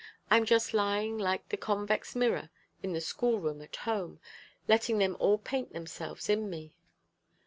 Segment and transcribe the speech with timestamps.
[0.31, 2.49] I am just lying like the convex mirror
[2.81, 4.19] in the school room at home,
[4.67, 6.73] letting them all paint themselves in me."